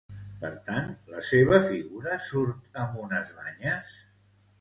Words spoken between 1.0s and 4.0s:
la seva figura surt amb unes banyes?